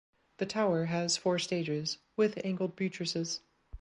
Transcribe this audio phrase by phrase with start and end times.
[0.37, 3.41] The tower has four stages with angled buttresses.